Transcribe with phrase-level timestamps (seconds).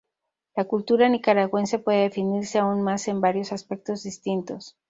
[0.55, 4.75] La cultura nicaragüense puede definirse aún más en varios aspectos distintos.